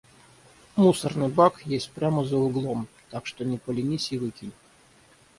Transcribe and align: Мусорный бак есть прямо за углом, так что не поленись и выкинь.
Мусорный 0.77 1.27
бак 1.29 1.61
есть 1.67 1.91
прямо 1.91 2.25
за 2.25 2.35
углом, 2.37 2.87
так 3.11 3.27
что 3.27 3.45
не 3.45 3.59
поленись 3.59 4.11
и 4.11 4.17
выкинь. 4.17 4.51